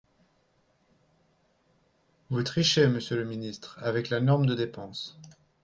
Vous 2.31 2.41
trichez, 2.41 2.87
monsieur 2.87 3.17
le 3.17 3.23
ministre, 3.23 3.77
avec 3.83 4.09
la 4.09 4.19
norme 4.19 4.47
de 4.47 4.55
dépenses. 4.55 5.19